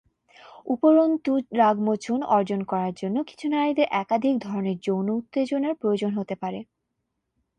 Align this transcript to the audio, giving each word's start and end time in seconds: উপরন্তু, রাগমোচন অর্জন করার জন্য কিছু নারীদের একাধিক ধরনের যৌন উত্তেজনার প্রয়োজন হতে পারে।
উপরন্তু, 0.65 1.31
রাগমোচন 1.59 2.19
অর্জন 2.35 2.61
করার 2.63 2.93
জন্য 2.93 3.17
কিছু 3.29 3.45
নারীদের 3.47 3.87
একাধিক 4.01 4.35
ধরনের 4.39 4.77
যৌন 4.79 5.07
উত্তেজনার 5.19 5.75
প্রয়োজন 5.75 6.11
হতে 6.19 6.35
পারে। 6.35 6.59